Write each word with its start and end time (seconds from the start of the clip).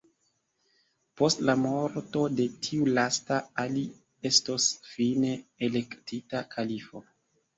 Post 1.19 1.43
la 1.49 1.53
morto 1.65 2.23
de 2.39 2.45
tiu 2.67 2.87
lasta, 2.99 3.37
Ali 3.65 3.83
estos 4.31 4.67
fine 4.93 5.31
elektita 5.69 6.41
kalifo. 6.57 7.03